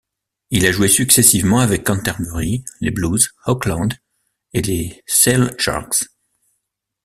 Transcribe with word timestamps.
Il 0.49 0.65
a 0.65 0.71
joué 0.71 0.87
successivement 0.87 1.59
avec 1.59 1.83
Canterbury, 1.83 2.65
les 2.79 2.89
Blues, 2.89 3.29
Auckland 3.45 3.93
et 4.51 4.63
les 4.63 5.03
Sale 5.05 5.53
Sharks. 5.59 6.05